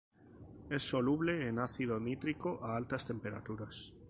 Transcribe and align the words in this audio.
Es 0.71 0.81
soluble 0.81 1.47
en 1.47 1.59
ácido 1.59 1.99
nítrico 1.99 2.59
a 2.63 2.75
altas 2.75 3.05
temperaturas. 3.05 3.93